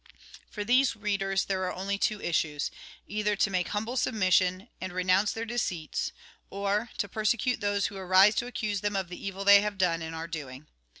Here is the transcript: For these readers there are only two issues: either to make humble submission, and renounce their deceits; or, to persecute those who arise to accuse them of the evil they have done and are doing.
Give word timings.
For 0.49 0.63
these 0.63 0.95
readers 0.95 1.45
there 1.45 1.63
are 1.65 1.71
only 1.75 1.99
two 1.99 2.19
issues: 2.19 2.71
either 3.05 3.35
to 3.35 3.51
make 3.51 3.67
humble 3.67 3.95
submission, 3.95 4.67
and 4.81 4.91
renounce 4.91 5.31
their 5.31 5.45
deceits; 5.45 6.11
or, 6.49 6.89
to 6.97 7.07
persecute 7.07 7.59
those 7.61 7.85
who 7.85 7.97
arise 7.97 8.33
to 8.37 8.47
accuse 8.47 8.81
them 8.81 8.95
of 8.95 9.09
the 9.09 9.23
evil 9.23 9.45
they 9.45 9.61
have 9.61 9.77
done 9.77 10.01
and 10.01 10.15
are 10.15 10.27
doing. 10.27 10.65